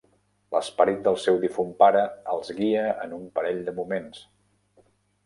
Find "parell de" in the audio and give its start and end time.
3.37-3.75